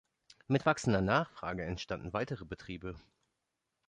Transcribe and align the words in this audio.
Mit 0.47 0.65
wachsender 0.65 1.01
Nachfrage 1.01 1.61
entstanden 1.63 2.11
weitere 2.11 2.43
Betriebe. 2.43 2.95